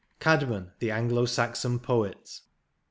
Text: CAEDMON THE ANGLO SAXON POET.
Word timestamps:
CAEDMON 0.19 0.71
THE 0.79 0.89
ANGLO 0.89 1.25
SAXON 1.25 1.77
POET. 1.77 2.41